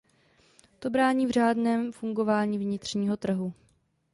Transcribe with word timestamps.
To 0.79 0.89
brání 0.89 1.27
v 1.27 1.29
řádném 1.31 1.91
fungování 1.93 2.57
vnitřního 2.57 3.17
trhu. 3.17 3.53